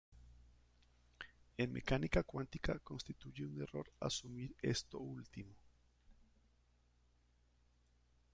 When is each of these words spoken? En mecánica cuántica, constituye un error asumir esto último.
En 1.59 1.71
mecánica 1.71 2.23
cuántica, 2.23 2.79
constituye 2.79 3.45
un 3.45 3.61
error 3.61 3.87
asumir 3.99 4.55
esto 4.59 4.97
último. 4.97 5.53